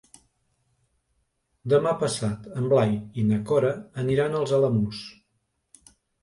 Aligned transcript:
Demà 1.73 1.91
passat 2.03 2.47
en 2.61 2.71
Blai 2.71 2.95
i 3.21 3.27
na 3.33 3.39
Cora 3.51 3.75
aniran 4.05 4.39
als 4.41 4.55
Alamús. 4.59 5.05